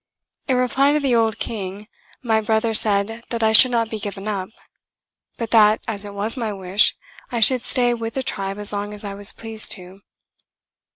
In 0.47 0.57
reply 0.57 0.93
to 0.93 0.99
the 0.99 1.13
old 1.13 1.37
king, 1.37 1.87
my 2.23 2.41
brother 2.41 2.73
said 2.73 3.23
that 3.29 3.43
I 3.43 3.51
should 3.51 3.69
not 3.69 3.91
be 3.91 3.99
given 3.99 4.27
up; 4.27 4.49
but 5.37 5.51
that, 5.51 5.79
as 5.87 6.05
it 6.05 6.15
was 6.15 6.35
my 6.35 6.51
wish, 6.51 6.95
I 7.31 7.39
should 7.39 7.63
stay 7.63 7.93
with 7.93 8.15
the 8.15 8.23
tribe 8.23 8.57
as 8.57 8.73
long 8.73 8.95
as 8.95 9.05
I 9.05 9.13
was 9.13 9.31
pleased 9.31 9.71
to. 9.73 10.01